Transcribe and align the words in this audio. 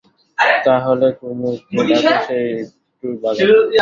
তা 0.65 0.75
হলে 0.85 1.07
কুমুকে 1.19 1.95
ডাকো, 2.03 2.25
সে 2.27 2.37
একটু 2.61 3.07
বাজাক। 3.23 3.45